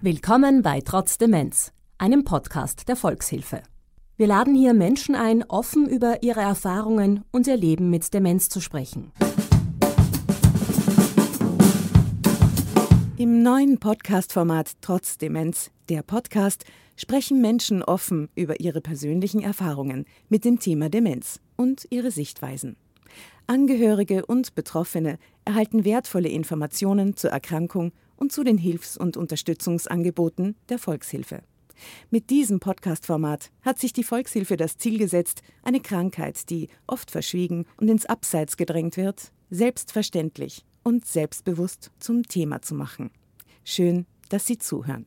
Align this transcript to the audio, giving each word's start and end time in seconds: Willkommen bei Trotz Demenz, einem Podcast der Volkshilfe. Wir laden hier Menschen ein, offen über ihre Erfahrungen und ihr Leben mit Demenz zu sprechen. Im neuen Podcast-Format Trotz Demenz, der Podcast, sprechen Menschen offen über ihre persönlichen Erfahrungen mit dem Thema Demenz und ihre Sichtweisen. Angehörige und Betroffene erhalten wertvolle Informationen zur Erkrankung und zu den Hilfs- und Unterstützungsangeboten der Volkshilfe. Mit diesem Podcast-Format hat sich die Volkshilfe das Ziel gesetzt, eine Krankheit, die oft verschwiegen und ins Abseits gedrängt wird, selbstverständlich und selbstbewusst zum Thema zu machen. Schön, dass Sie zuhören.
Willkommen 0.00 0.62
bei 0.62 0.80
Trotz 0.80 1.18
Demenz, 1.18 1.72
einem 1.98 2.22
Podcast 2.22 2.88
der 2.88 2.94
Volkshilfe. 2.94 3.64
Wir 4.16 4.28
laden 4.28 4.54
hier 4.54 4.72
Menschen 4.72 5.16
ein, 5.16 5.42
offen 5.42 5.88
über 5.88 6.22
ihre 6.22 6.38
Erfahrungen 6.38 7.24
und 7.32 7.48
ihr 7.48 7.56
Leben 7.56 7.90
mit 7.90 8.14
Demenz 8.14 8.48
zu 8.48 8.60
sprechen. 8.60 9.10
Im 13.16 13.42
neuen 13.42 13.78
Podcast-Format 13.78 14.74
Trotz 14.82 15.18
Demenz, 15.18 15.72
der 15.88 16.04
Podcast, 16.04 16.64
sprechen 16.94 17.40
Menschen 17.40 17.82
offen 17.82 18.28
über 18.36 18.60
ihre 18.60 18.80
persönlichen 18.80 19.42
Erfahrungen 19.42 20.04
mit 20.28 20.44
dem 20.44 20.60
Thema 20.60 20.90
Demenz 20.90 21.40
und 21.56 21.88
ihre 21.90 22.12
Sichtweisen. 22.12 22.76
Angehörige 23.48 24.24
und 24.26 24.54
Betroffene 24.54 25.18
erhalten 25.44 25.84
wertvolle 25.84 26.28
Informationen 26.28 27.16
zur 27.16 27.30
Erkrankung 27.30 27.90
und 28.18 28.32
zu 28.32 28.44
den 28.44 28.58
Hilfs- 28.58 28.98
und 28.98 29.16
Unterstützungsangeboten 29.16 30.56
der 30.68 30.78
Volkshilfe. 30.78 31.42
Mit 32.10 32.30
diesem 32.30 32.60
Podcast-Format 32.60 33.50
hat 33.62 33.78
sich 33.78 33.92
die 33.92 34.04
Volkshilfe 34.04 34.56
das 34.56 34.76
Ziel 34.76 34.98
gesetzt, 34.98 35.42
eine 35.62 35.80
Krankheit, 35.80 36.50
die 36.50 36.68
oft 36.86 37.10
verschwiegen 37.10 37.66
und 37.76 37.88
ins 37.88 38.06
Abseits 38.06 38.56
gedrängt 38.56 38.96
wird, 38.96 39.32
selbstverständlich 39.50 40.64
und 40.82 41.06
selbstbewusst 41.06 41.90
zum 41.98 42.24
Thema 42.24 42.62
zu 42.62 42.74
machen. 42.74 43.10
Schön, 43.64 44.06
dass 44.28 44.46
Sie 44.46 44.58
zuhören. 44.58 45.06